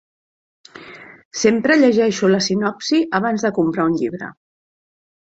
[1.41, 4.35] Sempre llegeixo la sinopsi abans de comprar un llibre.